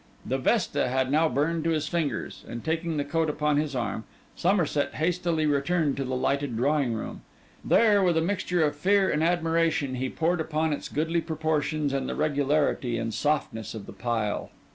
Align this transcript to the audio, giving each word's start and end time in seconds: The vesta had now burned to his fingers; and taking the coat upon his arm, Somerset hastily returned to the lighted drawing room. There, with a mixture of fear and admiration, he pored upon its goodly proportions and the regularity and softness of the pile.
The 0.25 0.39
vesta 0.39 0.87
had 0.87 1.11
now 1.11 1.29
burned 1.29 1.63
to 1.65 1.69
his 1.69 1.87
fingers; 1.87 2.43
and 2.49 2.65
taking 2.65 2.97
the 2.97 3.05
coat 3.05 3.29
upon 3.29 3.57
his 3.57 3.75
arm, 3.75 4.03
Somerset 4.35 4.95
hastily 4.95 5.45
returned 5.45 5.95
to 5.97 6.03
the 6.03 6.15
lighted 6.15 6.57
drawing 6.57 6.93
room. 6.95 7.21
There, 7.63 8.01
with 8.01 8.17
a 8.17 8.21
mixture 8.21 8.63
of 8.65 8.75
fear 8.75 9.11
and 9.11 9.23
admiration, 9.23 9.93
he 9.93 10.09
pored 10.09 10.41
upon 10.41 10.73
its 10.73 10.89
goodly 10.89 11.21
proportions 11.21 11.93
and 11.93 12.09
the 12.09 12.15
regularity 12.15 12.97
and 12.97 13.13
softness 13.13 13.75
of 13.75 13.85
the 13.85 13.93
pile. 13.93 14.49